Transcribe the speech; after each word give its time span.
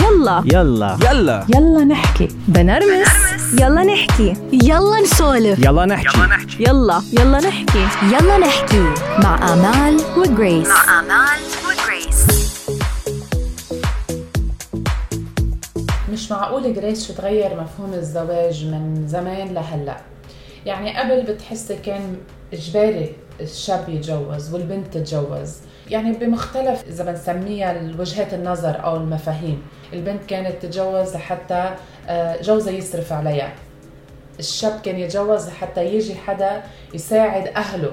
يلا. 0.00 0.42
يلا. 0.46 0.98
يلا. 1.10 1.46
يلا 1.54 1.84
نحكي. 1.84 2.28
بنرمس. 2.48 3.08
يلا 3.60 3.82
نحكي. 3.84 4.36
يلا 4.52 5.00
نسولف. 5.00 5.58
يلا 5.58 5.86
نحكي. 5.86 6.18
يلا 6.60 7.02
يلا. 7.12 7.38
نحكي. 7.40 7.86
يلا 8.12 8.38
نحكي. 8.38 8.84
مع 9.22 9.52
آمال 9.52 10.00
وجريس. 10.16 10.68
مع 10.68 11.00
آمال 11.00 11.40
وجريس. 11.66 12.26
مش 16.12 16.30
معقول 16.30 16.74
جريس 16.74 17.06
شو 17.08 17.12
تغير 17.12 17.60
مفهوم 17.60 17.94
الزواج 17.94 18.64
من 18.66 19.04
زمان 19.08 19.54
لهلأ. 19.54 19.96
يعني 20.66 20.98
قبل 20.98 21.22
بتحسي 21.32 21.76
كان 21.76 22.16
إجباري 22.52 23.14
الشاب 23.40 23.88
يتجوز 23.88 24.54
والبنت 24.54 24.94
تتجوز. 24.94 25.52
يعني 25.92 26.12
بمختلف 26.12 26.84
إذا 26.88 27.04
بنسميها 27.04 27.82
وجهات 27.98 28.34
النظر 28.34 28.84
أو 28.84 28.96
المفاهيم. 28.96 29.62
البنت 29.92 30.24
كانت 30.24 30.62
تتجوز 30.62 31.14
لحتى 31.14 31.74
آه، 32.08 32.42
جوزها 32.42 32.72
يصرف 32.72 33.12
عليها. 33.12 33.52
الشاب 34.38 34.80
كان 34.80 34.98
يتجوز 34.98 35.48
لحتى 35.48 35.84
يجي 35.84 36.14
حدا 36.14 36.62
يساعد 36.94 37.46
أهله. 37.48 37.90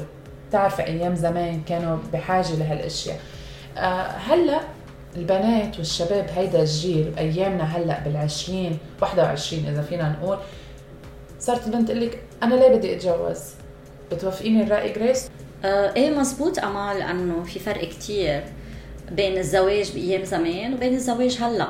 بتعرفي 0.50 0.84
أيام 0.84 1.16
زمان 1.16 1.62
كانوا 1.62 1.98
بحاجة 2.14 2.56
لهالأشياء. 2.56 3.20
آه، 3.78 4.08
هلأ 4.08 4.60
البنات 5.16 5.78
والشباب 5.78 6.26
هيدا 6.36 6.62
الجيل 6.62 7.12
بايامنا 7.12 7.64
هلأ 7.64 8.00
بالعشرين 8.00 8.78
21 9.02 9.66
إذا 9.66 9.82
فينا 9.82 10.10
نقول 10.10 10.38
صارت 11.40 11.68
البنت 11.68 11.88
تقول 11.88 12.02
لك 12.02 12.24
أنا 12.44 12.56
ليه 12.56 12.76
بدي 12.76 12.96
أتجوز؟ 12.96 13.40
بتوافقيني 14.12 14.64
الرأي 14.64 14.94
جريس؟ 14.94 15.30
آه 15.66 15.94
إيه 15.96 16.12
مزبوط 16.12 16.60
أمال 16.60 17.02
أنه 17.02 17.44
في 17.44 17.60
فرق 17.60 17.90
كتير 17.90 18.44
بين 19.12 19.38
الزواج 19.38 19.92
بأيام 19.92 20.24
زمان 20.24 20.74
وبين 20.74 20.94
الزواج 20.94 21.38
هلأ. 21.42 21.68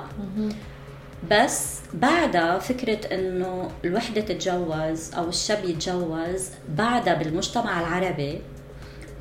بس 1.31 1.80
بعدها 1.94 2.59
فكرة 2.59 3.16
إنه 3.16 3.71
الوحدة 3.86 4.22
تتجوز 4.22 5.13
أو 5.17 5.30
الشاب 5.30 5.66
يتجوز 5.66 6.50
بعدها 6.78 7.13
بالمجتمع 7.13 7.80
العربي 7.80 8.41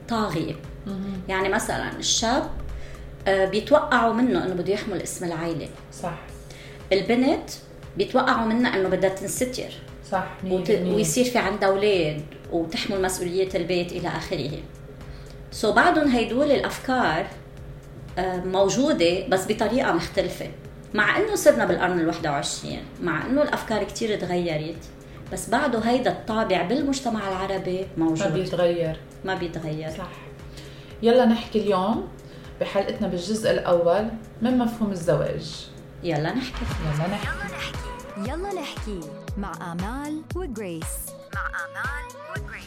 طاغية. 0.09 0.55
يعني 1.29 1.49
مثلا 1.49 1.93
الشاب 1.99 2.51
آه، 3.29 3.45
بيتوقعوا 3.45 4.13
منه 4.13 4.45
إنه 4.45 4.55
بده 4.55 4.73
يحمل 4.73 5.03
اسم 5.03 5.25
العائلة 5.25 5.69
صح. 6.03 6.19
البنت 6.93 7.51
بيتوقعوا 7.97 8.47
منها 8.47 8.77
إنه 8.77 8.89
بدها 8.89 9.11
تنستر. 9.11 9.71
صح 10.11 10.27
وت... 10.47 10.71
ويصير 10.71 11.25
في 11.25 11.39
عندها 11.39 11.69
أولاد 11.69 12.23
وتحمل 12.53 13.03
مسؤولية 13.03 13.49
البيت 13.55 13.93
إلى 13.93 14.09
آخره. 14.09 14.51
سو 15.51 15.73
so 15.73 15.75
بعدهم 15.75 16.09
هيدول 16.09 16.51
الأفكار 16.51 17.27
آه، 18.19 18.37
موجودة 18.37 19.27
بس 19.29 19.47
بطريقة 19.49 19.93
مختلفة. 19.93 20.51
مع 20.95 21.19
إنه 21.19 21.35
صرنا 21.35 21.65
بالقرن 21.65 22.13
ال21 22.13 22.67
مع 23.03 23.27
إنه 23.27 23.43
الأفكار 23.43 23.85
كثير 23.85 24.21
تغيرت 24.21 24.85
بس 25.33 25.51
بعده 25.51 25.79
هيدا 25.79 26.11
الطابع 26.11 26.63
بالمجتمع 26.63 27.29
العربي 27.29 27.87
موجود. 27.97 28.29
ما 28.29 28.35
بيتغير. 28.35 28.97
ما 29.25 29.35
بيتغير. 29.35 29.91
صح. 29.91 30.11
يلا 31.03 31.25
نحكي 31.25 31.61
اليوم 31.61 32.09
بحلقتنا 32.61 33.09
بالجزء 33.09 33.51
الأول 33.51 34.09
من 34.43 34.59
مفهوم 34.59 34.91
الزواج. 34.91 35.67
يلا 36.03 36.35
نحكي. 36.35 36.65
يلا 36.85 37.09
نحكي. 37.09 38.31
يلا 38.31 38.61
نحكي. 38.61 39.01
مع 39.39 39.73
آمال 39.73 40.23
وجريس 40.37 40.87
مع 41.35 41.47
آمال 41.47 42.21
وجريس 42.31 42.65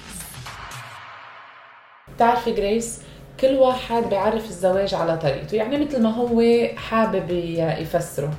بتعرفي 2.16 2.52
جريس 2.52 3.02
كل 3.40 3.54
واحد 3.56 4.04
بيعرف 4.04 4.46
الزواج 4.46 4.94
على 4.94 5.18
طريقته. 5.18 5.56
يعني 5.56 5.86
مثل 5.86 6.04
ما 6.04 6.10
هو 6.10 6.42
حابب 6.78 7.30
يفسره. 7.80 8.34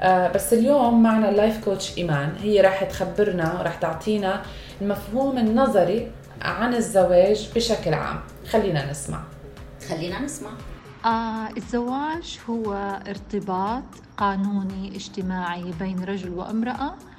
آه 0.00 0.28
بس 0.28 0.52
اليوم 0.52 1.02
معنا 1.02 1.28
ال 1.28 1.35
life 1.35 1.64
coach 1.64 1.98
إيمان. 1.98 2.36
هي 2.40 2.60
راح 2.60 2.84
تخبرنا 2.84 3.62
راح 3.62 3.74
تعطينا 3.74 4.42
المفهوم 4.80 5.38
النظري 5.38 6.10
عن 6.42 6.74
الزواج 6.74 7.50
بشكل 7.54 7.94
عام. 7.94 8.20
خلينا 8.50 8.90
نسمع. 8.90 9.22
خلينا 9.88 10.20
نسمع. 10.20 10.50
آه 11.04 11.48
الزواج 11.56 12.38
هو 12.50 12.74
ارتباط 13.08 13.84
قانوني 14.16 14.96
اجتماعي 14.96 15.72
بين 15.80 16.04
رجل 16.04 16.30
وامرأة. 16.30 16.72
آه 16.72 17.09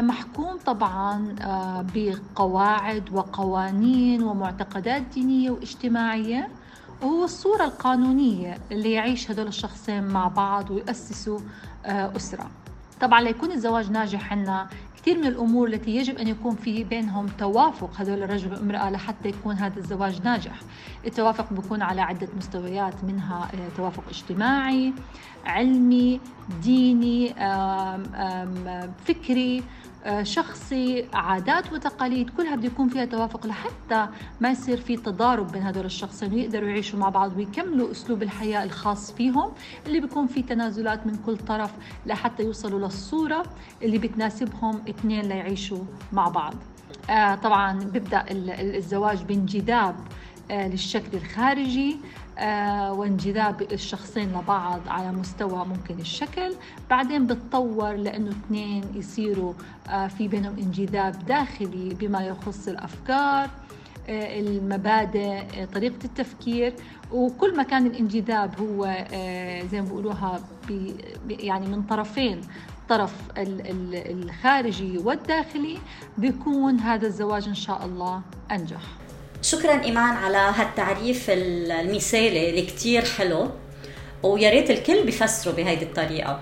محكوم 0.00 0.56
طبعا 0.66 1.34
آه 1.42 1.84
بقواعد 1.94 3.12
وقوانين 3.12 4.22
ومعتقدات 4.22 5.02
دينية 5.02 5.50
واجتماعية 5.50 6.48
وهو 7.02 7.24
الصورة 7.24 7.64
القانونية 7.64 8.58
اللي 8.72 8.92
يعيش 8.92 9.30
هدول 9.30 9.46
الشخصين 9.46 10.04
مع 10.04 10.28
بعض 10.28 10.70
ويؤسسوا 10.70 11.38
آه 11.86 12.16
أسرة. 12.16 12.50
طبعا 13.00 13.20
ليكون 13.20 13.52
الزواج 13.52 13.90
ناجح 13.90 14.32
عنا 14.32 14.66
كثير 15.06 15.18
من 15.18 15.26
الأمور 15.26 15.68
التي 15.68 15.96
يجب 15.96 16.18
أن 16.18 16.28
يكون 16.28 16.54
في 16.56 16.84
بينهم 16.84 17.26
توافق 17.26 17.90
هذول 17.96 18.22
الرجل 18.22 18.50
والامراه 18.50 18.90
لحتى 18.90 19.28
يكون 19.28 19.54
هذا 19.54 19.78
الزواج 19.78 20.22
ناجح. 20.22 20.60
التوافق 21.06 21.52
بيكون 21.52 21.82
على 21.82 22.00
عدة 22.00 22.28
مستويات 22.36 23.04
منها 23.04 23.48
آه، 23.54 23.76
توافق 23.76 24.02
اجتماعي، 24.10 24.92
علمي، 25.44 26.20
ديني، 26.62 27.34
فكري، 29.04 29.62
شخصي، 30.22 31.06
عادات 31.14 31.72
وتقاليد، 31.72 32.30
كلها 32.30 32.56
بده 32.56 32.66
يكون 32.66 32.88
فيها 32.88 33.04
توافق 33.04 33.46
لحتى 33.46 34.08
ما 34.40 34.50
يصير 34.50 34.80
في 34.80 34.96
تضارب 34.96 35.52
بين 35.52 35.62
هذول 35.62 35.84
الشخصين 35.84 36.32
ويقدروا 36.34 36.68
يعيشوا 36.68 36.98
مع 36.98 37.08
بعض 37.08 37.36
ويكملوا 37.36 37.90
أسلوب 37.90 38.22
الحياة 38.22 38.64
الخاص 38.64 39.12
فيهم 39.12 39.52
اللي 39.86 40.00
بيكون 40.00 40.26
في 40.26 40.42
تنازلات 40.42 41.06
من 41.06 41.14
كل 41.26 41.36
طرف 41.36 41.70
لحتى 42.06 42.42
يوصلوا 42.42 42.78
للصورة 42.78 43.42
اللي 43.82 43.98
بتناسبهم 43.98 44.82
اثنين 44.88 45.20
ليعيشوا 45.24 45.84
مع 46.12 46.28
بعض. 46.28 46.54
آه 47.10 47.34
طبعا 47.34 47.78
بيبدأ 47.78 48.24
ال- 48.30 48.50
ال- 48.50 48.76
الزواج 48.76 49.22
بانجذاب 49.22 49.96
آه 50.50 50.68
للشكل 50.68 51.16
الخارجي 51.18 51.90
آه 51.92 52.25
وانجذاب 52.90 53.62
الشخصين 53.72 54.32
لبعض 54.38 54.80
على 54.88 55.12
مستوى 55.12 55.64
ممكن 55.64 56.00
الشكل. 56.00 56.54
بعدين 56.90 57.26
بتطور 57.26 57.92
لأنه 57.92 58.30
اثنين 58.30 58.84
يصيروا 58.94 59.52
آه 59.88 60.06
في 60.06 60.28
بينهم 60.28 60.58
انجذاب 60.58 61.26
داخلي 61.26 61.94
بما 61.94 62.20
يخص 62.26 62.68
الأفكار 62.68 63.50
آه، 64.08 64.40
المبادئ 64.40 65.40
آه، 65.62 65.64
طريقة 65.64 66.04
التفكير. 66.04 66.74
وكل 67.12 67.56
ما 67.56 67.62
كان 67.62 67.86
الانجذاب 67.86 68.60
هو 68.60 68.84
آه، 69.12 69.62
زي 69.64 69.80
ما 69.80 69.86
بيقولوها 69.86 70.40
بي- 70.68 70.94
بي- 71.28 71.34
يعني 71.34 71.66
من 71.66 71.82
طرفين 71.82 72.40
الطرف 72.82 73.14
ال- 73.38 73.70
ال- 73.70 74.24
الخارجي 74.24 74.98
والداخلي 74.98 75.78
بيكون 76.18 76.80
هذا 76.80 77.06
الزواج 77.06 77.48
إن 77.48 77.54
شاء 77.54 77.84
الله 77.84 78.20
أنجح. 78.52 78.80
شكرا 79.46 79.84
إيمان 79.84 80.16
على 80.16 80.36
هالتعريف 80.36 81.26
المثالي 81.30 82.50
اللي 82.50 82.62
كتير 82.62 83.04
حلو 83.04 83.50
ويا 84.22 84.50
ريت 84.50 84.70
الكل 84.70 85.04
بيفسروا 85.04 85.54
بهيدي 85.54 85.84
الطريقة. 85.84 86.40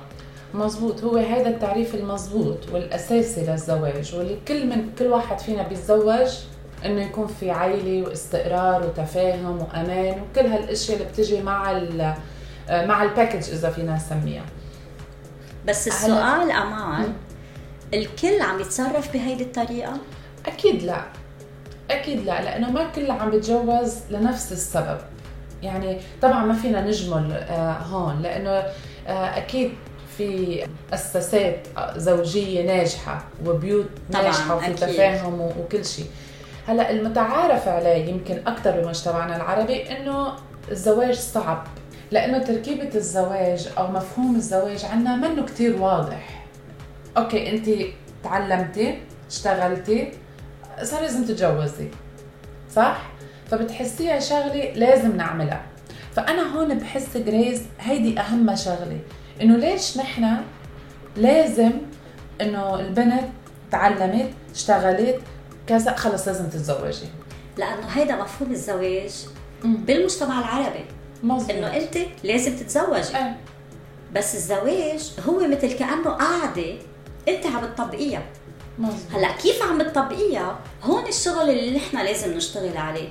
مزبوط. 0.55 1.05
هو 1.05 1.17
هذا 1.17 1.49
التعريف 1.49 1.95
المزبوط 1.95 2.59
والأساسي 2.73 3.41
للزواج 3.41 4.15
واللي 4.15 4.39
كل 4.49 4.67
من 4.67 4.91
كل 4.99 5.07
واحد 5.07 5.39
فينا 5.39 5.63
بيتزوج 5.63 6.29
إنه 6.85 7.03
يكون 7.03 7.27
في 7.27 7.51
عائله 7.51 8.09
واستقرار 8.09 8.87
وتفاهم 8.87 9.59
وأمان 9.61 10.21
وكل 10.21 10.47
هالأشياء 10.47 10.99
اللي 10.99 11.09
بتجي 11.11 11.43
مع 11.43 11.73
مع 12.69 13.03
الباكج 13.03 13.51
إذا 13.51 13.71
فينا 13.71 13.97
نسميها. 13.97 14.45
بس 15.67 15.89
السؤال 15.89 16.51
أمان 16.51 17.13
الكل 17.95 18.41
عم 18.43 18.61
يتصرف 18.61 19.13
بهيدي 19.13 19.45
الطريقة؟ 19.45 19.93
أكيد 20.47 20.83
لا. 20.83 21.05
أكيد 21.91 22.25
لا 22.25 22.43
لأنه 22.43 22.71
ما 22.71 22.91
كل 22.95 23.11
عم 23.11 23.31
بيتجوز 23.31 23.95
لنفس 24.11 24.53
السبب. 24.53 24.99
يعني 25.63 26.01
طبعا 26.23 26.45
ما 26.45 26.55
فينا 26.55 26.81
نجمل 26.81 27.33
آه، 27.33 27.73
هون 27.73 28.23
لأنه 28.23 28.51
آه، 28.51 29.37
أكيد 29.39 29.71
في 30.19 30.63
مؤسسات 30.91 31.67
زوجية 31.97 32.67
ناجحة 32.67 33.25
وبيوت 33.47 33.87
ناجحة 34.11 34.57
وفي. 34.57 34.73
تفاهم 34.73 35.41
وكل 35.41 35.85
شيء. 35.85 36.07
هلأ 36.69 36.91
المتعارف 36.91 37.69
عليه 37.69 38.05
يمكن 38.05 38.39
أكثر 38.47 38.81
بمجتمعنا 38.81 39.37
العربي 39.37 39.97
إنه 39.97 40.33
الزواج 40.71 41.15
صعب 41.15 41.67
لأنه 42.11 42.39
تركيبة 42.39 42.91
الزواج 42.95 43.69
أو 43.79 43.87
مفهوم 43.87 44.37
الزواج 44.37 44.85
عنا 44.85 45.17
منه 45.17 45.45
كتير 45.47 45.83
واضح. 45.83 46.45
okay 47.17 47.51
انت 47.51 47.69
تعلمتي 48.25 48.99
اشتغلتي 49.31 50.13
صار 50.83 51.01
لازم 51.01 51.25
تتجوزي 51.25 51.89
صح؟ 52.75 53.11
فبتحسيها 53.51 54.21
شغلة 54.21 54.73
لازم 54.75 55.17
نعملها. 55.17 55.63
فأنا 56.17 56.57
هون 56.57 56.79
بحس 56.79 57.17
جريس 57.17 57.63
هيدي 57.81 58.21
أهم 58.21 58.57
شغلة 58.57 59.01
إنه 59.43 59.57
ليش 59.57 59.99
نحن 59.99 60.37
لازم 61.17 61.73
إنه 62.41 62.81
البنت 62.81 63.25
تعلمت 63.71 64.31
اشتغلت 64.55 65.21
كذا 65.67 65.97
خلص 65.97 66.29
لازم 66.29 66.49
تتزوجي. 66.49 67.07
لأنه 67.59 67.87
هيدا 67.87 68.17
مفهوم 68.17 68.51
الزواج 68.53 69.13
بالمجتمع 69.65 70.39
العربي 70.39 70.85
مظبوط. 71.23 71.51
إنه 71.51 71.77
أنت 71.77 71.99
لازم 72.25 72.57
تتزوجي. 72.57 73.17
إيه. 73.17 73.37
بس 74.15 74.35
الزواج 74.35 75.13
هو 75.29 75.49
مثل 75.49 75.73
كأنه 75.73 76.11
قاعدة 76.11 76.75
أنت 77.29 77.47
عم 77.47 77.65
تطبقيها. 77.77 78.23
مظبوط. 78.79 79.15
هلا 79.15 79.33
كيف 79.33 79.63
عم 79.63 79.83
تطبقيها؟ 79.83 80.59
هون 80.83 81.07
الشغل 81.07 81.51
اللي 81.51 81.77
نحن 81.77 81.97
لازم 81.97 82.37
نشتغل 82.37 82.77
عليه 82.77 83.09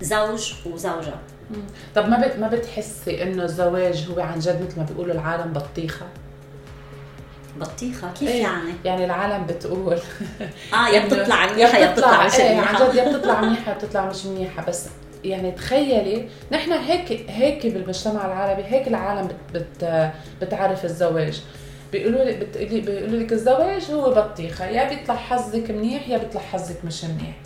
كزوج 0.00 0.52
وزوجة. 0.66 1.14
طب 1.94 2.08
ما 2.08 2.26
بت 2.26 2.38
ما 2.38 2.48
بتحسي 2.48 3.22
إنه 3.22 3.44
الزواج 3.44 4.08
هو 4.10 4.20
عن 4.20 4.38
جد 4.38 4.66
مثل 4.66 4.78
ما 4.80 4.86
بيقولوا 4.90 5.14
العالم 5.14 5.52
بطيخة؟ 5.52 6.06
بطيخة؟ 7.60 8.12
كيف 8.12 8.28
إيه، 8.28 8.42
يعني؟ 8.42 8.72
يعني 8.84 9.04
العالم 9.04 9.46
بتقول 9.46 9.98
آه 10.74 10.88
يا 10.88 11.06
بتطلع 11.06 11.52
منيحة 11.52 11.78
يا 11.78 11.92
بتطلع 11.92 12.26
مش 12.26 12.34
إيه 12.34 12.48
عن 12.60 12.74
منيحة. 12.74 12.88
جد 12.88 12.94
يا 12.94 13.12
بتطلع 13.12 13.40
منيحة 13.40 13.72
بتطلع 13.72 14.06
مش 14.06 14.26
منيحة. 14.26 14.64
بس 14.66 14.86
يعني 15.24 15.52
تخيلي 15.52 16.28
نحن 16.52 16.72
هيك 16.72 17.30
هيك 17.30 17.66
بالمجتمع 17.66 18.26
العربي 18.26 18.62
هيك 18.64 18.88
العالم 18.88 19.28
بت 19.28 19.36
بت 19.84 20.10
بتعرف 20.42 20.84
الزواج. 20.84 21.42
بيقولوا 21.92 22.24
لك 22.24 22.36
بتقولي 22.36 22.80
بيقولوا 22.80 23.18
لك 23.18 23.32
الزواج 23.32 23.90
هو 23.90 24.10
بطيخة. 24.14 24.66
يا 24.66 24.88
بيطلع 24.88 25.16
حظك 25.16 25.70
منيح 25.70 26.08
يا 26.08 26.18
بيطلع 26.18 26.40
حظك 26.40 26.84
مش 26.84 27.04
منيح. 27.04 27.36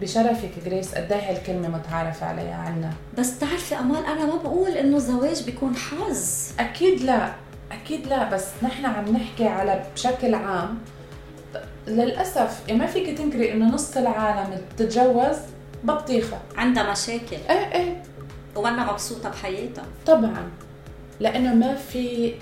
بشرفك 0.00 0.50
جريس 0.66 0.94
قد 0.94 1.12
إيه 1.12 1.30
هالكلمة 1.30 1.68
متعارف 1.68 2.22
عليها 2.22 2.54
عنا؟ 2.56 2.90
بس 3.18 3.30
بتعرفي 3.30 3.74
أمال 3.78 4.06
أنا 4.06 4.26
ما 4.26 4.36
بقول 4.36 4.70
إنه 4.70 4.96
الزواج 4.96 5.42
بيكون 5.44 5.76
حظ. 5.76 6.50
أكيد 6.60 7.00
لا. 7.02 7.32
أكيد 7.72 8.06
لا. 8.06 8.30
بس 8.30 8.46
نحن 8.62 8.86
عم 8.86 9.08
نحكي 9.08 9.46
على 9.46 9.82
بشكل 9.94 10.34
عام. 10.34 10.78
للأسف 11.86 12.62
يعني 12.68 12.80
ما 12.80 12.86
فيك 12.86 13.18
تنكري 13.18 13.52
إنه 13.52 13.74
نص 13.74 13.96
العالم 13.96 14.60
بتتجوز 14.74 15.36
بطيخة. 15.84 16.38
عندها 16.56 16.92
مشاكل. 16.92 17.36
إيه 17.50 17.72
إيه. 17.72 18.02
وأنا 18.56 18.92
مبسوطة 18.92 19.28
بحياتها. 19.30 19.84
طبعا. 20.06 20.50
لأنه 21.22 21.54
ما 21.54 21.74
في 21.74 22.34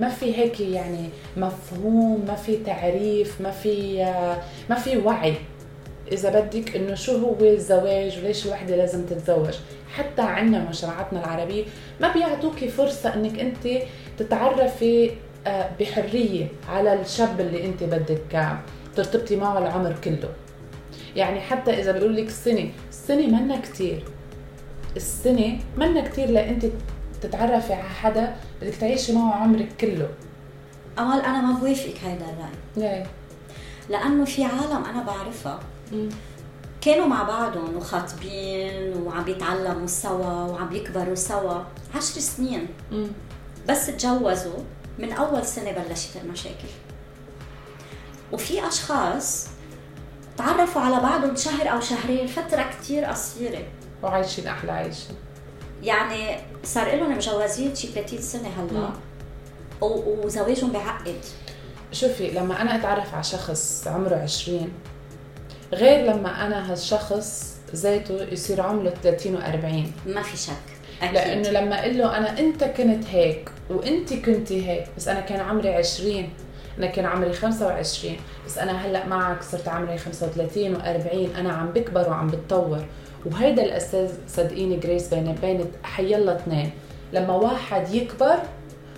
ما 0.00 0.08
في 0.08 0.36
هيك 0.36 0.60
يعني 0.60 1.08
مفهوم 1.36 2.24
ما 2.28 2.34
في 2.34 2.56
تعريف 2.56 3.40
ما 3.40 3.50
في 3.50 4.02
آه، 4.02 4.36
ما 4.70 4.76
في 4.76 4.96
وعي. 4.96 5.34
إذا 6.12 6.40
بدك 6.40 6.76
إنه 6.76 6.94
شو 6.94 7.16
هو 7.18 7.44
الزواج 7.44 8.18
وليش 8.18 8.46
الوحدة 8.46 8.76
لازم 8.76 9.06
تتزوج؟ 9.06 9.54
حتى 9.96 10.22
عندنا 10.22 10.68
مجتمعاتنا 10.68 11.20
العربية 11.24 11.64
ما 12.00 12.12
بيعطوكي 12.12 12.68
فرصة 12.68 13.14
إنك 13.14 13.38
أنت 13.38 13.82
تتعرفي 14.18 15.10
آه، 15.46 15.70
بحرية 15.80 16.46
على 16.68 17.00
الشاب 17.00 17.40
اللي 17.40 17.66
أنت 17.66 17.82
بدك 17.84 18.34
آه، 18.34 18.58
ترتبطي 18.96 19.36
معه 19.36 19.58
العمر 19.58 19.96
كله. 20.04 20.28
يعني 21.16 21.40
حتى 21.40 21.70
إذا 21.80 21.92
بيقول 21.92 22.16
لك 22.16 22.26
السنة 22.26 22.68
السنة 22.90 23.26
منا 23.26 23.60
كتير. 23.60 24.04
السنة 24.96 25.58
منا 25.76 26.08
كتير 26.08 26.30
لأنت 26.30 26.64
تتعرفي 27.20 27.72
على 27.72 27.88
حدا 27.88 28.36
بدك 28.62 28.74
تعيشي 28.74 29.12
معه 29.12 29.34
عمرك 29.34 29.68
كله. 29.80 30.08
امال 30.98 31.20
أنا 31.20 31.40
ما 31.40 31.58
بوافقك 31.58 31.96
هيدا 32.04 32.24
الرأي. 32.24 32.52
ليه؟ 32.76 33.06
لأنه 33.88 34.24
في 34.24 34.44
عالم 34.44 34.84
أنا 34.84 35.02
بعرفها. 35.02 35.60
كانوا 36.80 37.06
مع 37.06 37.22
بعضهم 37.22 37.76
وخاطبين 37.76 39.02
وعم 39.02 39.24
بيتعلموا 39.24 39.86
سوا 39.86 40.44
وعم 40.44 40.72
يكبروا 40.72 41.14
سوا 41.14 41.62
عشر 41.94 42.20
سنين. 42.20 42.68
بس 43.68 43.86
تجوزوا 43.86 44.58
من 44.98 45.12
أول 45.12 45.46
سنة 45.46 45.72
بلشت 45.72 46.16
المشاكل. 46.24 46.68
وفي 48.32 48.68
أشخاص 48.68 49.48
تعرفوا 50.36 50.82
على 50.82 51.00
بعضهم 51.00 51.36
شهر 51.36 51.72
أو 51.72 51.80
شهرين 51.80 52.26
فترة 52.26 52.62
كتير 52.62 53.04
قصيرة. 53.04 53.62
وعايشين 54.02 54.46
أحلى 54.46 54.72
عيشة. 54.72 55.14
يعني 55.82 56.36
صار 56.64 56.96
لهم 56.96 57.16
مجوزين 57.16 57.74
شي 57.74 57.86
30 57.88 58.20
سنة 58.20 58.48
هلأ. 58.48 58.90
وزواجهم 59.80 60.72
بعقد. 60.72 61.16
شوفي 61.92 62.30
لما 62.30 62.62
أنا 62.62 62.76
أتعرف 62.76 63.14
على 63.14 63.24
شخص 63.24 63.88
عمره 63.88 64.16
20 64.16 64.72
غير 65.72 66.04
لما 66.04 66.46
أنا 66.46 66.72
هالشخص 66.72 67.56
ذاته 67.74 68.22
يصير 68.32 68.60
عمره 68.60 68.92
30 69.02 69.36
و40 69.38 70.08
ما 70.08 70.22
في 70.22 70.36
شك. 70.36 70.52
أكيد. 71.02 71.14
لأنه 71.14 71.50
لما 71.50 71.80
أقول 71.80 71.98
له 71.98 72.16
أنا 72.18 72.38
أنت 72.38 72.64
كنت 72.64 73.04
هيك 73.08 73.50
وأنت 73.70 74.12
كنتي 74.14 74.68
هيك 74.70 74.86
بس 74.96 75.08
أنا 75.08 75.20
كان 75.20 75.40
عمري 75.40 75.74
20 75.74 76.28
أنا 76.78 76.86
كان 76.86 77.04
عمري 77.04 77.32
25 77.32 78.16
بس 78.46 78.58
أنا 78.58 78.86
هلأ 78.86 79.06
معك 79.06 79.42
صرت 79.42 79.68
عمري 79.68 79.98
35 79.98 80.76
و40 80.76 81.38
أنا 81.38 81.52
عم 81.52 81.66
بكبر 81.70 82.08
وعم 82.08 82.26
بتطور. 82.26 82.84
وهيدا 83.26 83.62
الاساس 83.62 84.10
صدقيني 84.28 84.76
جريس 84.76 85.14
بين 85.14 85.34
بين 85.34 85.64
حيلا 85.82 86.36
اثنين. 86.36 86.70
لما 87.12 87.34
واحد 87.34 87.94
يكبر 87.94 88.36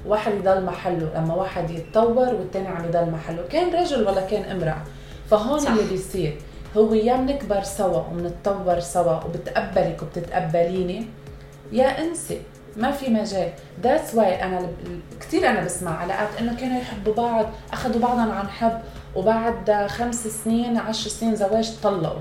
واحد 0.06 0.32
يضل 0.34 0.64
محله. 0.64 1.10
لما 1.16 1.34
واحد 1.34 1.70
يتطور 1.70 2.34
والتاني 2.34 2.68
عم 2.68 2.84
يضل 2.84 3.10
محله. 3.10 3.42
كان 3.50 3.74
رجل 3.74 4.08
ولا 4.08 4.20
كان 4.20 4.42
امرأة. 4.42 4.82
فهون 5.30 5.58
صح. 5.58 5.70
اللي 5.70 5.82
بيصير. 5.90 6.38
هو 6.76 6.94
يا 6.94 7.16
بنكبر 7.16 7.62
سوا 7.62 8.00
وبنتطور 8.00 8.80
سوا 8.80 9.24
وبتقبلك 9.24 10.02
وبتتقبليني 10.02 11.06
يا 11.72 12.00
انسي. 12.00 12.40
ما 12.76 12.90
في 12.90 13.10
مجال. 13.10 13.52
that's 13.82 14.14
why 14.14 14.42
أنا 14.42 14.68
كثير 15.20 15.50
أنا 15.50 15.64
بسمع 15.64 15.98
علاقات 15.98 16.28
إنه 16.40 16.56
كانوا 16.56 16.80
يحبوا 16.80 17.14
بعض 17.14 17.46
أخذوا 17.72 18.00
بعضهم 18.00 18.30
عن 18.30 18.48
حب. 18.48 18.78
وبعد 19.16 19.86
خمس 19.86 20.28
سنين 20.28 20.76
عشر 20.76 21.10
سنين 21.10 21.36
زواج 21.36 21.72
طلقوا. 21.82 22.20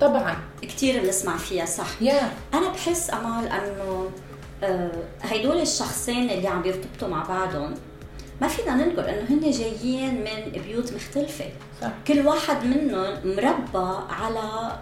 طبعا. 0.00 0.36
كثير 0.62 1.02
بنسمع 1.02 1.36
فيها 1.36 1.64
صح؟ 1.66 2.02
يا 2.02 2.32
أنا 2.54 2.68
بحس 2.68 3.10
أمال 3.10 3.48
إنه 3.48 4.10
آه، 4.62 4.90
هيدول 5.22 5.60
الشخصين 5.60 6.30
اللي 6.30 6.48
عم 6.48 6.64
يرتبطوا 6.66 7.08
مع 7.08 7.22
بعضهم 7.24 7.74
ما 8.40 8.48
فينا 8.48 8.74
ننكر 8.74 9.08
إنه 9.08 9.26
هن 9.30 9.50
جايين 9.50 10.14
من 10.14 10.62
بيوت 10.62 10.92
مختلفة. 10.92 11.44
صح. 11.82 11.90
كل 12.08 12.26
واحد 12.26 12.64
منهم 12.66 13.14
مربى 13.24 13.96
على 14.10 14.72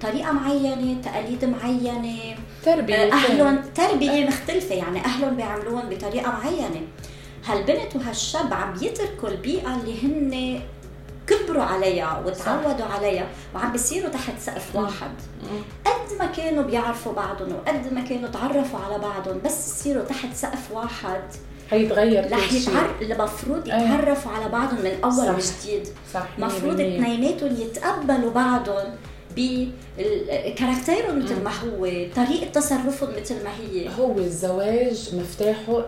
طريقة 0.00 0.32
معينة 0.32 1.00
تقاليد 1.02 1.44
معينة 1.44 2.36
تربية. 2.64 2.94
آه، 2.94 3.12
أهلهم. 3.12 3.60
تربية 3.74 4.26
مختلفة 4.26 4.74
يعني 4.74 5.04
أهلهم 5.04 5.36
بيعملوهم 5.36 5.88
بطريقة 5.88 6.30
معينة. 6.30 6.80
هالبنت 7.46 7.96
وهالشاب 7.96 8.54
عم 8.54 8.74
يتركوا 8.82 9.28
البيئة 9.28 9.74
اللي 9.74 10.02
هن 10.02 10.60
كبروا 11.28 11.62
عليها 11.62 12.22
وتعودوا 12.26 12.86
عليها 12.86 13.26
وعم 13.54 13.72
بيصيروا 13.72 14.10
تحت 14.10 14.34
سقف 14.40 14.76
واحد. 14.76 15.10
قد 15.86 16.18
ما 16.18 16.26
كانوا 16.26 16.62
بيعرفوا 16.62 17.12
بعضهم 17.12 17.52
وقد 17.54 17.92
ما 17.92 18.00
كانوا 18.00 18.28
تعرفوا 18.28 18.78
على 18.80 18.98
بعضهم 18.98 19.40
بس 19.44 19.68
يصيروا 19.68 20.04
تحت 20.04 20.34
سقف 20.34 20.72
واحد 20.72 21.20
حيتغير 21.70 22.24
كل 22.28 22.32
رح 22.32 22.50
شيء. 22.50 22.60
يتعر... 22.60 22.90
المفروض 23.02 23.68
أيه. 23.68 23.74
يتعرفوا 23.74 24.32
على 24.32 24.48
بعضهم 24.48 24.80
من 24.80 24.92
أول 25.04 25.12
صح. 25.12 25.34
وجديد. 25.34 25.88
صح 26.14 26.26
مفروض 26.38 26.76
100%. 26.76 26.80
اثنيناتهم 26.80 27.56
يتقبلوا 27.56 28.30
بعضهم 28.30 28.94
بكاركتيرهم 29.36 31.18
مثل 31.24 31.42
ما 31.42 31.50
هو 31.50 31.86
طريقة 32.16 32.50
تصرفهم 32.52 33.10
مثل 33.20 33.44
ما 33.44 33.50
هي. 33.60 33.88
هو 33.98 34.18
الزواج 34.18 35.10
مفتاحه 35.14 35.84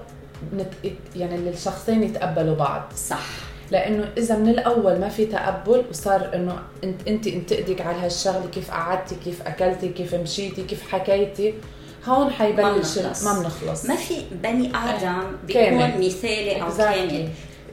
نت... 0.54 0.72
يعني 1.16 1.50
الشخصين 1.50 2.02
يتقبلوا 2.02 2.54
بعض. 2.54 2.82
صح. 2.96 3.26
لأنه 3.70 4.08
إذا 4.18 4.36
من 4.36 4.48
الأول 4.48 5.00
ما 5.00 5.08
في 5.08 5.26
تقبل 5.26 5.84
وصار 5.90 6.30
إنه 6.34 6.58
انت 6.84 7.08
انت 7.08 7.26
انتقدك 7.26 7.80
على 7.80 7.98
هالشغلة 7.98 8.46
كيف 8.52 8.70
قعدتي 8.70 9.14
كيف 9.24 9.42
أكلتي 9.42 9.88
كيف 9.88 10.14
مشيتي 10.14 10.62
كيف 10.62 10.88
حكيتي 10.88 11.54
هون 12.06 12.30
حيبلش. 12.30 12.98
ما 12.98 13.38
بنخلص 13.40 13.86
ما 13.86 13.96
في 13.96 14.14
بني 14.42 14.68
آدم 14.68 15.36
كامل. 15.48 15.86
بيكون 15.86 16.06
مثالي 16.06 16.62
أو 16.62 16.68
كامل 16.76 17.28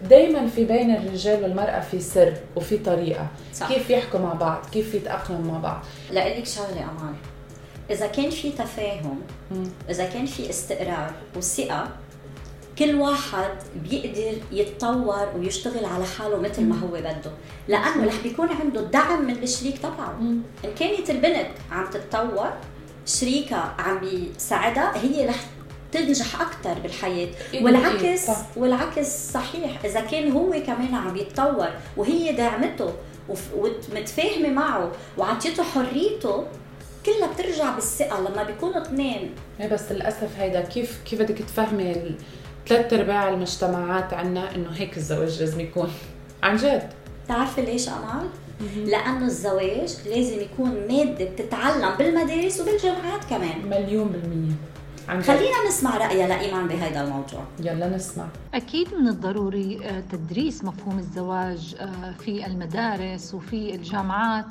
دائما 0.09 0.47
في 0.47 0.65
بين 0.65 0.95
الرجال 0.95 1.43
والمرأة 1.43 1.79
في 1.79 1.99
سر 1.99 2.33
وفي 2.55 2.77
طريقة 2.77 3.27
صح. 3.53 3.67
كيف 3.73 3.89
يحكوا 3.89 4.19
مع 4.19 4.33
بعض 4.33 4.65
كيف 4.73 4.93
يتأقلموا 4.93 5.51
مع 5.51 5.59
بعض 5.59 5.81
لقلك 6.13 6.45
شغلة 6.45 6.81
أمان 6.81 7.15
إذا 7.89 8.07
كان 8.07 8.29
في 8.29 8.51
تفاهم. 8.51 9.21
إذا 9.89 10.05
كان 10.05 10.25
في 10.25 10.49
استقرار 10.49 11.11
وثقة 11.35 11.87
كل 12.79 12.95
واحد 12.95 13.49
بيقدر 13.75 14.37
يتطور 14.51 15.27
ويشتغل 15.37 15.85
على 15.85 16.05
حاله 16.05 16.37
مثل 16.41 16.63
ما 16.63 16.79
هو 16.79 16.87
بده. 16.87 17.31
لأنه 17.67 18.05
رح 18.07 18.13
بيكون 18.23 18.49
عنده 18.61 18.81
دعم 18.81 19.25
من 19.25 19.43
الشريك 19.43 19.77
تبعه. 19.77 20.19
إن 20.21 20.41
كانت 20.79 21.09
البنت 21.09 21.47
عم 21.71 21.89
تتطور 21.89 22.49
شريكها 23.05 23.75
عم 23.79 23.99
بيساعدها 23.99 24.93
هي 25.03 25.25
رح 25.25 25.45
تنجح 25.91 26.41
أكثر 26.41 26.73
بالحياة. 26.83 27.29
إيه 27.53 27.63
والعكس 27.63 28.29
إيه،. 28.29 28.35
والعكس 28.55 29.31
صحيح. 29.33 29.85
إذا 29.85 29.99
كان 30.01 30.31
هو 30.31 30.51
كمان 30.51 30.95
عم 30.95 31.15
يتطور 31.17 31.69
وهي 31.97 32.31
دعمته 32.31 32.93
ومتفاهمة 33.55 34.49
معه 34.49 34.91
وعطيته 35.17 35.63
حريته 35.63 36.45
كلها 37.05 37.33
بترجع 37.33 37.75
بالثقة 37.75 38.19
لما 38.21 38.43
بيكونوا 38.43 38.81
اثنين. 38.81 39.35
إيه 39.59 39.67
بس 39.67 39.91
للأسف 39.91 40.29
هيدا 40.39 40.61
كيف 40.61 40.99
كيف 41.09 41.21
بدك 41.21 41.37
تفهمي 41.37 41.91
ال- 41.91 42.15
ثلاث 42.67 42.93
أرباع 42.93 43.29
المجتمعات 43.29 44.13
عنا 44.13 44.55
إنه 44.55 44.69
هيك 44.71 44.97
الزواج 44.97 45.39
لازم 45.39 45.59
يكون. 45.59 45.89
عن 46.43 46.55
جد. 46.55 46.89
بتعرفي 47.25 47.61
ليش 47.61 47.89
أمال؟ 47.89 48.27
لأنه 48.85 49.25
الزواج 49.25 49.95
لازم 50.05 50.39
يكون 50.41 50.69
مادة 50.69 51.25
بتتعلم 51.25 51.95
بالمدارس 51.97 52.61
وبالجامعات 52.61 53.23
كمان. 53.29 53.65
مليون 53.69 54.07
بالمية. 54.07 54.53
عن 55.09 55.19
جد. 55.19 55.25
خلينا 55.25 55.67
نسمع 55.67 55.97
رأيها 55.97 56.27
لإيمان 56.27 56.67
بهذا 56.67 57.01
الموضوع. 57.01 57.43
يلا 57.59 57.89
نسمع. 57.95 58.27
أكيد 58.53 58.93
من 58.93 59.07
الضروري 59.07 59.79
آه، 59.85 60.03
تدريس 60.11 60.63
مفهوم 60.63 60.99
الزواج 60.99 61.75
آه، 61.79 62.11
في 62.19 62.45
المدارس 62.45 63.33
وفي 63.33 63.75
الجامعات. 63.75 64.45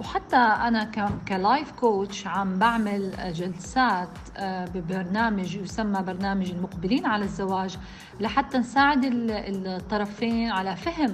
وحتى 0.00 0.36
أنا 0.36 0.84
ك- 0.84 1.08
كلايف 1.28 1.72
كوتش 1.72 2.26
عم 2.26 2.58
بعمل 2.58 3.12
جلسات 3.34 4.08
آه، 4.36 4.64
ببرنامج 4.64 5.54
يسمى 5.56 6.02
برنامج 6.02 6.50
المقبلين 6.50 7.06
على 7.06 7.24
الزواج 7.24 7.78
لحتى 8.20 8.58
نساعد 8.58 9.04
ال- 9.04 9.66
الطرفين 9.66 10.50
على 10.50 10.76
فهم 10.76 11.12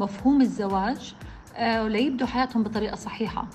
مفهوم 0.00 0.40
الزواج 0.40 1.14
آه، 1.56 1.84
وليبدوا 1.84 2.26
حياتهم 2.26 2.62
بطريقة 2.62 2.96
صحيحة. 2.96 3.46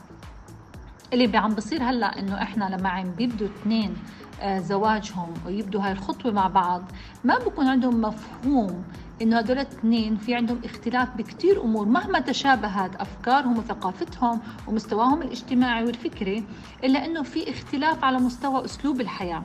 اللي 1.14 1.38
عم 1.38 1.54
بصير 1.56 1.84
هلأ 1.84 2.20
إنه 2.20 2.42
إحنا 2.42 2.66
لما 2.78 2.90
عم 2.90 3.12
بيبدوا 3.12 3.48
اثنين 3.48 3.94
آه، 4.42 4.60
زواجهم 4.60 5.34
ويبدوا 5.46 5.82
هاي 5.82 5.92
الخطوة 5.92 6.32
مع 6.32 6.48
بعض 6.48 6.84
ما 7.24 7.38
بكون 7.38 7.68
عندهم 7.68 8.02
مفهوم 8.02 8.84
إنه 9.22 9.38
هدول 9.38 9.58
الاثنين 9.58 10.16
في 10.16 10.36
عندهم 10.36 10.62
اختلاف 10.66 11.18
بكثير 11.18 11.62
أمور. 11.62 11.86
مهما 11.86 12.20
تشابهت 12.20 12.96
أفكارهم 12.96 13.58
وثقافتهم 13.58 14.40
ومستواهم 14.68 15.22
الاجتماعي 15.22 15.84
والفكري 15.84 16.44
إلا 16.84 17.06
إنه 17.06 17.24
في 17.24 17.50
اختلاف 17.50 18.04
على 18.04 18.18
مستوى 18.18 18.66
أسلوب 18.66 19.02
الحياة. 19.02 19.44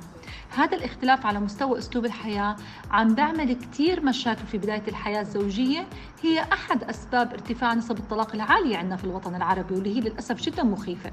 هذا 0.57 0.77
الاختلاف 0.77 1.27
على 1.27 1.41
مستوى 1.41 1.79
أسلوب 1.79 2.05
الحياة 2.05 2.57
عم 2.91 3.15
بيعمل 3.15 3.53
كثير 3.53 4.05
مشاكل 4.05 4.47
في 4.47 4.59
بداية 4.59 4.83
الحياة 4.89 5.21
الزوجية. 5.21 5.87
هي 6.23 6.41
أحد 6.41 6.85
أسباب 6.85 7.33
ارتفاع 7.33 7.75
نسب 7.75 7.99
الطلاق 7.99 8.35
العاليه 8.35 8.77
عندنا 8.77 8.97
في 8.97 9.05
الوطن 9.05 9.35
العربي 9.35 9.75
واللي 9.75 9.97
هي 9.97 10.01
للأسف 10.01 10.41
جدا 10.41 10.63
مخيفة. 10.63 11.11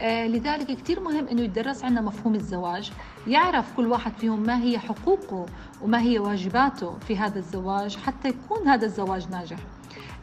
آه، 0.00 0.26
لذلك 0.26 0.66
كثير 0.66 1.00
مهم 1.00 1.28
إنه 1.28 1.42
يدرس 1.42 1.84
عندنا 1.84 2.00
مفهوم 2.00 2.34
الزواج 2.34 2.92
يعرف 3.26 3.76
كل 3.76 3.86
واحد 3.86 4.12
فيهم 4.12 4.42
ما 4.42 4.62
هي 4.62 4.78
حقوقه 4.78 5.46
وما 5.82 6.00
هي 6.00 6.18
واجباته 6.18 6.98
في 6.98 7.16
هذا 7.16 7.38
الزواج 7.38 7.96
حتى 7.96 8.28
يكون 8.28 8.68
هذا 8.68 8.86
الزواج 8.86 9.30
ناجح. 9.30 9.58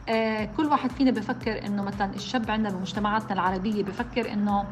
آه، 0.08 0.44
كل 0.56 0.66
واحد 0.66 0.90
فينا 0.90 1.10
بفكر 1.10 1.66
إنه 1.66 1.82
مثلا 1.82 2.14
الشاب 2.14 2.50
عندنا 2.50 2.70
بمجتمعاتنا 2.74 3.32
العربية 3.32 3.82
بفكر 3.82 4.32
إنه 4.32 4.64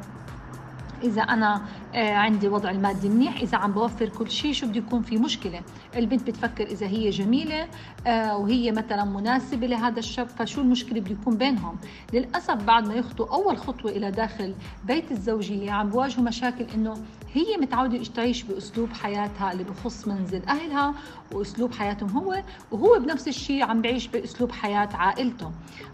إذا 1.02 1.22
أنا 1.22 1.62
آه، 1.94 2.14
عندي 2.14 2.48
وضع 2.48 2.70
المادي 2.70 3.08
منيح 3.08 3.40
إذا 3.40 3.58
عم 3.58 3.72
بوفر 3.72 4.08
كل 4.08 4.30
شيء 4.30 4.52
شو 4.52 4.66
بده 4.66 4.78
يكون 4.78 5.02
في 5.02 5.16
مشكلة؟ 5.16 5.60
البنت 5.96 6.22
بتفكر 6.22 6.66
إذا 6.66 6.86
هي 6.86 7.10
جميلة 7.10 7.66
آه، 8.06 8.36
وهي 8.36 8.72
مثلا 8.72 9.04
مناسبة 9.04 9.66
لهذا 9.66 9.98
الشاب 9.98 10.28
فشو 10.28 10.60
المشكلة 10.60 11.00
بده 11.00 11.10
يكون 11.10 11.36
بينهم؟ 11.36 11.76
للأسف 12.12 12.54
بعد 12.64 12.88
ما 12.88 12.94
يخطوا 12.94 13.26
أول 13.34 13.58
خطوة 13.58 13.90
إلى 13.90 14.10
داخل 14.10 14.54
بيت 14.84 15.12
الزوجية 15.12 15.70
عم 15.70 15.90
بواجهوا 15.90 16.24
مشاكل 16.24 16.66
إنه 16.74 16.94
هي 17.34 17.56
متعودة 17.56 18.04
تعيش 18.04 18.42
بأسلوب 18.42 18.92
حياتها 18.92 19.52
اللي 19.52 19.64
بخص 19.64 20.08
منزل 20.08 20.42
أهلها 20.48 20.94
وأسلوب 21.32 21.72
حياتهم 21.74 22.10
هو 22.10 22.42
وهو 22.70 22.98
بنفس 22.98 23.28
الشيء 23.28 23.62
عم 23.64 23.82
بعيش 23.82 24.06
بأسلوب 24.08 24.52
حياة 24.52 24.88
عائلته. 24.94 25.50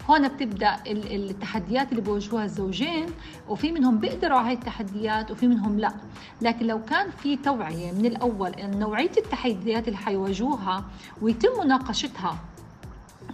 هون 0.09 0.27
بتبدأ 0.27 0.75
ال- 0.87 1.29
التحديات 1.29 1.91
اللي 1.91 2.01
بواجهوها 2.01 2.45
الزوجين 2.45 3.05
وفي 3.49 3.71
منهم 3.71 3.97
بيقدروا 3.97 4.37
على 4.37 4.47
هاي 4.47 4.53
التحديات 4.53 5.31
وفي 5.31 5.47
منهم 5.47 5.79
لا. 5.79 5.93
لكن 6.41 6.67
لو 6.67 6.81
كان 6.83 7.09
في 7.11 7.35
توعية 7.35 7.91
من 7.91 8.05
الأول 8.05 8.49
إن 8.49 8.79
نوعية 8.79 9.11
التحديات 9.17 9.87
اللي 9.87 9.97
حيواجهوها 9.97 10.85
ويتم 11.21 11.49
مناقشتها 11.63 12.37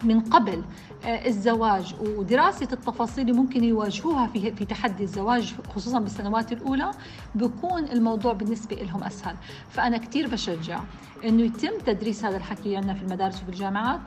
من 0.04 0.20
قبل 0.20 0.64
آه، 1.06 1.28
الزواج 1.28 1.96
ودراسة 2.02 2.68
التفاصيل 2.74 3.30
اللي 3.30 3.42
ممكن 3.42 3.64
يواجهوها 3.64 4.28
في 4.28 4.52
في 4.52 4.66
تحدي 4.66 5.04
الزواج 5.04 5.54
خصوصا 5.76 6.00
بالسنوات 6.00 6.52
الأولى 6.52 6.92
بكون 7.36 7.84
الموضوع 7.84 8.34
بالنسبة 8.34 8.76
لهم 8.76 9.04
أسهل. 9.04 9.36
فأنا 9.70 9.98
كتير 9.98 10.28
بشجع 10.28 10.80
إنه 11.26 11.44
يتم 11.44 11.72
تدريس 11.86 12.26
هذا 12.26 12.38
الحكي 12.38 12.76
عندنا 12.76 12.94
في 12.94 13.02
المدارس 13.04 13.42
وفي 13.42 13.50
الجامعات. 13.50 14.00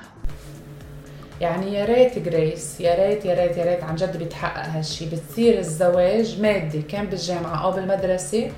يعني 1.40 1.74
يا 1.74 1.84
ريت 1.84 2.18
جريس 2.18 2.80
يا 2.80 2.94
ريت 3.06 3.24
يا 3.24 3.34
ريت 3.34 3.56
يا 3.56 3.64
ريت 3.64 3.84
عن 3.84 3.94
جد 3.96 4.16
بيتحقق 4.16 4.66
هالشي. 4.66 5.06
بتصير 5.06 5.58
الزواج 5.58 6.40
مادي 6.40 6.82
كان 6.82 7.06
بالجامعة 7.06 7.64
أو 7.64 7.72
بالمدرسة 7.72 8.50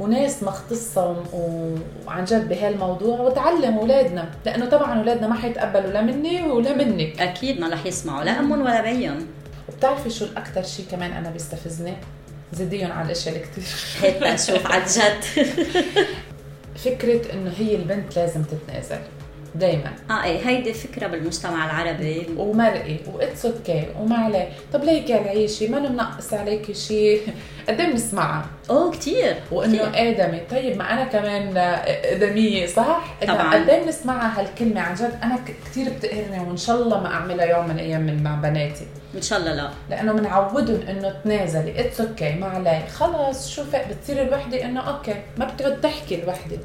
وناس 0.00 0.42
مختصة 0.42 1.16
وعن 2.06 2.24
جد 2.24 2.48
بهالموضوع 2.48 3.20
وتعلم 3.20 3.78
أولادنا 3.78 4.28
لأنه 4.46 4.66
طبعا 4.66 4.98
أولادنا 4.98 5.28
ما 5.28 5.34
حيتقبلوا 5.34 5.90
لا 5.90 6.00
مني 6.02 6.42
ولا 6.42 6.74
منك. 6.74 7.20
أكيد 7.20 7.60
ما 7.60 7.68
رح 7.68 7.86
يسمعوا 7.86 8.24
لا 8.24 8.38
أمهم 8.38 8.60
ولا 8.60 8.82
بيهم. 8.82 9.26
وبتعرفي 9.68 10.10
شو 10.10 10.24
الأكثر 10.24 10.62
شيء 10.62 10.84
كمان 10.90 11.12
أنا 11.12 11.30
بيستفزني 11.30 11.94
زيديهم 12.52 12.92
على 12.92 13.06
الأشياء 13.06 13.36
الكتير 13.36 13.64
هيك 14.00 14.22
نشوف 14.22 14.66
عن 14.66 14.82
جد. 14.82 15.46
فكرة 16.84 17.32
إنه 17.32 17.52
هي 17.58 17.76
البنت 17.76 18.16
لازم 18.16 18.42
تتنازل. 18.42 18.98
دايما. 19.54 19.92
آه 20.10 20.24
إيه 20.24 20.48
هيدي 20.48 20.72
فكرة 20.72 21.06
بالمجتمع 21.06 21.64
العربي. 21.66 22.26
ومرقي 22.36 22.96
وإتس 23.14 23.46
أوكي 23.46 23.84
وما 24.00 24.16
عليه. 24.16 24.48
طب 24.72 24.84
ليك 24.84 25.10
العيشي 25.10 25.68
ما 25.68 25.78
منقص 25.78 26.34
عليكي 26.34 26.74
شيء 26.74 27.20
قد 27.68 27.80
إيه 27.80 27.90
بنسمعها؟ 27.90 28.46
أوه 28.70 28.90
كثير 28.90 29.36
وإنه 29.52 29.82
آدمي. 29.94 30.40
طيب 30.50 30.76
ما 30.78 30.92
أنا 30.92 31.04
كمان 31.04 31.56
آدمية 32.04 32.66
صح؟ 32.66 33.14
طبعاً. 33.28 33.54
قد 33.54 33.68
إيه 33.70 33.84
بنسمعها 33.84 34.40
هالكلمة؟ 34.40 34.80
عن 34.80 34.94
جد 34.94 35.18
أنا 35.22 35.38
كثير 35.64 35.88
بتقهرني 35.90 36.40
وإن 36.48 36.56
شاء 36.56 36.82
الله 36.82 37.00
ما 37.00 37.06
أعملها 37.14 37.46
يوم 37.46 37.64
من 37.64 37.70
الأيام 37.70 38.00
من 38.00 38.22
مع 38.22 38.34
بناتي. 38.34 38.86
إن 39.16 39.22
شاء 39.22 39.38
الله 39.38 39.54
لا. 39.54 39.70
لأنه 39.90 40.12
بنعودهم 40.12 40.80
إنه 40.88 41.14
تنازلي. 41.24 41.80
it's 41.80 42.00
okay 42.00 42.34
ما 42.34 42.46
عليه. 42.46 42.86
خلص 42.86 43.48
شوفي 43.50 43.80
بتصير 43.90 44.22
الوحدة؟ 44.22 44.64
إنه 44.64 44.80
okay 44.80 45.14
ما 45.38 45.44
بتقعد 45.44 45.80
تحكي 45.80 46.22
الوحدة. 46.22 46.58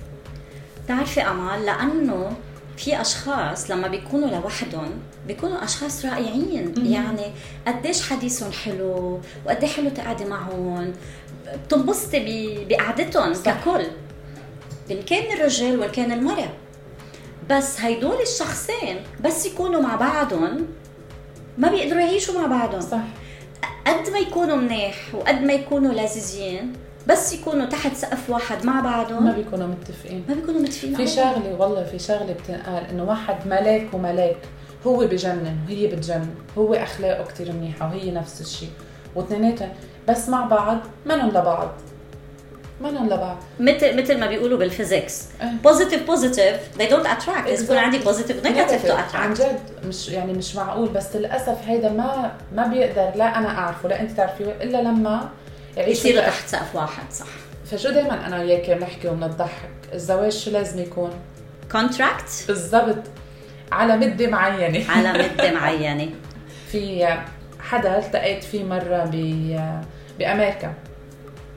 بتعرفي 0.86 1.22
أمال 1.22 1.66
لأنه 1.66 2.32
في 2.78 3.02
أشخاص 3.02 3.72
لما 3.72 3.88
بيكونوا 3.88 4.30
لوحدهم 4.30 4.90
بيكونوا 5.28 5.64
أشخاص 5.64 6.06
رائعين. 6.06 6.74
يعني 6.86 7.32
قديش 7.68 8.10
حديثهم 8.10 8.52
حلو 8.52 9.20
وقد 9.46 9.66
حلو 9.66 9.90
تقعدي 9.90 10.26
معهم. 10.26 10.94
بتنبسطي 11.66 12.66
بقعدتهم. 12.70 13.34
ككل. 13.34 13.86
ان 14.92 15.02
كان 15.02 15.38
الرجال 15.38 15.80
وان 15.80 15.90
كان 15.92 16.12
المرأة. 16.12 16.50
بس 17.50 17.82
هيدول 17.82 18.22
الشخصين 18.22 19.04
بس 19.24 19.46
يكونوا 19.46 19.82
مع 19.82 19.96
بعضهم 19.96 20.68
ما 21.58 21.70
بيقدروا 21.72 22.02
يعيشوا 22.02 22.42
مع 22.42 22.48
بعضهم. 22.48 22.82
صح. 22.82 23.04
قد 23.88 24.10
ما 24.10 24.20
يكونوا 24.20 24.56
منيح 24.56 25.16
وقد 25.16 25.42
ما 25.42 25.54
يكونوا 25.54 25.94
لذيذين 25.94 26.74
بس 27.08 27.34
يكونوا 27.34 27.66
تحت 27.66 27.96
سقف 27.96 28.30
واحد 28.30 28.66
مع 28.66 28.74
ما 28.74 28.82
بعضهم 28.82 29.32
بيكونوا 29.32 29.68
متفقين. 29.68 30.24
ما 30.30 30.34
بيكونوا 30.36 30.62
متفقين 30.62 30.96
في. 30.96 31.08
شغلة 31.08 31.56
والله 31.60 31.84
في 31.84 32.00
شغلة 32.00 32.34
بتنقال 32.34 32.84
إنه 32.90 33.04
واحد 33.04 33.36
ملاك 33.48 33.88
وملاك 33.94 34.38
هو 34.88 34.98
بجنن 34.98 35.58
وهي 35.68 35.88
بتجنن 35.88 36.30
هو 36.58 36.74
أخلاقه 36.74 37.24
كتير 37.24 37.52
منيحة 37.52 37.88
وهي 37.88 38.12
نفس 38.12 38.42
الشيء 38.42 38.70
واثنيناتهم 39.16 39.70
بس 40.08 40.30
مع 40.30 40.46
بعض 40.46 40.78
منن 41.06 41.30
لبعض. 41.30 41.70
منن 42.82 43.06
لبعض. 43.06 43.38
مثل 43.60 44.02
مثل 44.02 44.20
ما 44.20 44.28
بيقولوا 44.28 44.58
بال 44.58 44.71
physics. 44.71 45.26
positive 45.64 46.08
positive 46.08 46.60
they 46.80 46.90
don't 46.92 47.08
attract. 47.08 47.48
لازم 47.48 47.66
يكون 47.66 47.78
عندي 47.78 47.98
positive 48.00 48.46
negative 48.46 48.86
to 48.86 48.94
عن 48.94 49.04
attract 49.32 49.42
جد 49.42 49.86
مش 49.88 50.10
يعني 50.10 50.34
مش 50.34 50.56
معقول 50.56 50.90
بس 50.90 51.16
للأسف 51.16 51.58
هيدا 51.66 51.90
ما 51.90 52.32
ما 52.56 52.68
بيقدر 52.68 53.12
لا 53.16 53.38
أنا 53.38 53.58
أعرفه 53.58 53.90
لا 53.90 54.02
أنت 54.02 54.12
تعرفيه 54.12 54.46
إلا 54.46 54.82
لما 54.82 55.30
بقى. 55.86 56.26
تحت 56.26 56.48
سقف 56.48 56.76
واحد 56.76 57.12
صح. 57.12 57.26
فشو 57.72 57.90
دائما 57.90 58.28
أنا 58.28 58.40
وياك 58.40 58.70
بنحكي 58.70 59.08
وبنضحك 59.08 59.70
الزواج 59.94 60.32
شو 60.32 60.52
لازم 60.52 60.80
يكون؟ 60.82 61.12
contract 61.72 62.44
بالضبط. 62.48 63.04
على 63.72 63.98
مدة 63.98 64.28
معينة. 64.28 64.86
على 64.98 65.12
مدة 65.14 65.52
معينة. 65.60 66.10
في 66.72 67.08
حدا 67.60 67.98
التقيت 68.00 68.44
فيه 68.44 68.64
مرة 68.64 69.04
ب 69.14 69.16
بأمريكا. 70.20 70.74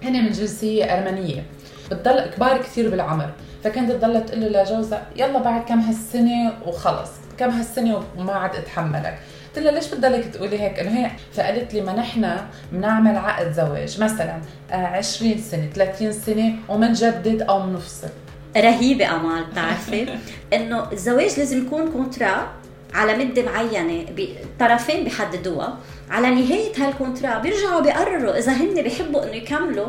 هن 0.02 0.12
من 0.12 0.30
جنسية 0.32 0.84
أرمنية. 0.84 1.42
بتضل 1.90 2.20
كبار 2.20 2.58
كثير 2.58 2.90
بالعمر. 2.90 3.30
فكانت 3.64 3.92
تضل 3.92 4.26
تقول 4.26 4.40
له 4.40 4.62
لجوزها 4.62 5.06
يلا 5.16 5.38
بعد 5.38 5.64
كم 5.64 5.80
هالسنة 5.80 6.52
وخلص 6.66 7.10
كم 7.38 7.50
هالسنة 7.50 8.02
وما 8.18 8.32
عاد 8.32 8.56
أتحملك. 8.56 9.18
قلت 9.56 9.64
لها 9.64 9.72
ليش 9.72 9.88
بتضلك 9.88 10.24
تقولي 10.24 10.60
هيك؟ 10.60 10.78
انه 10.78 10.90
هي 11.06 11.10
فقالت 11.34 11.74
لي 11.74 11.80
ما 11.80 11.92
نحن 11.92 12.36
بنعمل 12.72 13.16
عقد 13.16 13.52
زواج. 13.52 14.00
مثلا 14.00 14.40
آه، 14.72 14.86
20 14.86 15.38
سنة 15.38 15.68
30 15.74 16.12
سنة 16.12 16.52
ومنجدد 16.68 17.42
أو 17.42 17.62
منفصل. 17.66 18.08
رهيبة 18.56 19.16
أمال 19.16 19.44
بتعرفي؟ 19.44 20.06
إنه 20.54 20.92
الزواج 20.92 21.38
لازم 21.38 21.66
يكون 21.66 21.90
contrat 21.92 22.48
على 22.94 23.24
مدة 23.24 23.42
معينة 23.42 24.04
الطرفين 24.18 25.04
بيحددوها 25.04 25.78
على 26.10 26.30
نهاية 26.30 26.72
هال 26.76 26.90
contrat 26.90 27.38
بيرجعوا 27.38 27.80
بيقرروا 27.80 28.38
إذا 28.38 28.52
هن 28.52 28.82
بيحبوا 28.82 29.24
إنه 29.24 29.34
يكملوا 29.34 29.86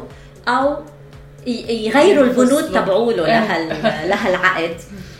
أو 0.47 0.77
يغيروا 1.47 2.23
البنود. 2.23 2.71
تبعوله 2.71 3.25
إيه. 3.25 3.31
لهال 3.39 3.69
لهالعقد. 4.09 4.75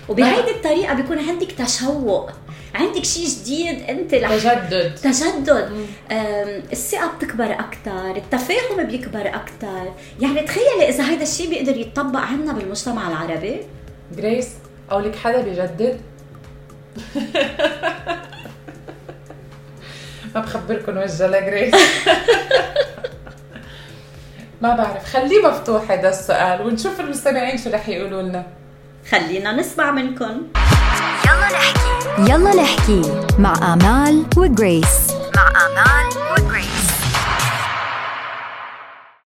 وبهيدي 0.10 0.52
الطريقة 0.52 0.94
بيكون 0.94 1.20
عندك 1.20 1.52
تشوق. 1.52 2.32
عندك 2.76 3.06
شيء 3.06 3.28
جديد؟ 3.28 3.90
أنت 3.90 4.14
رح 4.14 4.30
تجدد. 4.36 4.96
تجدد. 4.96 5.86
أم، 6.12 6.64
الثقة 6.72 7.12
بتكبر 7.18 7.52
أكثر 7.52 8.16
التفاهم 8.16 8.84
بيكبر 8.84 9.28
أكثر 9.28 9.94
يعني 10.20 10.42
تخيلي 10.42 10.90
إذا 10.90 11.04
هذا 11.04 11.24
الشيء 11.24 11.50
بيقدر 11.50 11.78
يتطبق 11.78 12.20
عنا 12.20 12.54
بالمجتمع 12.54 13.08
العربي. 13.08 13.62
جريس 14.18 14.50
قولك 14.90 15.16
حدا 15.16 15.42
بيجدد 15.42 16.02
ما 20.36 20.42
بخبركم 20.42 20.98
وجه 20.98 21.28
لجريس 21.28 21.76
ما 24.62 24.76
بعرف 24.76 25.14
خليه 25.14 25.48
مفتوح 25.48 25.92
هذا 25.92 26.10
السؤال 26.10 26.62
ونشوف 26.62 27.00
المستمعين 27.00 27.58
شو 27.58 27.70
رح 27.70 27.90
يقولوا 27.90 28.22
لنا. 28.22 28.44
خلينا 29.12 29.52
نسمع 29.52 29.92
منكم 29.92 30.48
يلا 31.26 31.48
نحكي. 31.52 31.91
يلا 32.20 32.56
نحكي 32.56 33.02
مع 33.40 33.74
آمال 33.74 34.24
وجريس. 34.38 35.08
مع 35.36 35.48
آمال 35.66 35.91